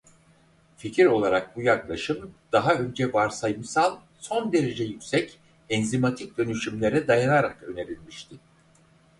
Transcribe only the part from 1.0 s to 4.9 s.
olarak bu yaklaşım daha önce varsayımsal son derece